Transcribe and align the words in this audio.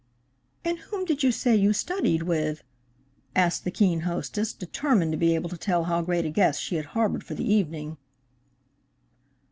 "And 0.65 0.79
whom 0.79 1.05
did 1.05 1.21
you 1.21 1.31
say 1.31 1.55
you 1.55 1.73
studied 1.73 2.23
with?" 2.23 2.63
asked 3.35 3.65
the 3.65 3.69
keen 3.69 3.99
hostess, 3.99 4.51
determined 4.51 5.11
to 5.11 5.15
be 5.19 5.35
able 5.35 5.51
to 5.51 5.57
tell 5.59 5.83
how 5.83 6.01
great 6.01 6.25
a 6.25 6.29
guest 6.31 6.59
she 6.59 6.77
had 6.77 6.85
harbored 6.97 7.23
for 7.23 7.35
the 7.35 7.45
evening. 7.47 7.97